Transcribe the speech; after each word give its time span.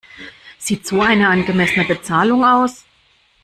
Sieht 0.57 0.87
so 0.87 0.99
eine 0.99 1.27
angemessene 1.29 1.85
Bezahlung 1.85 2.43
aus? 2.43 2.85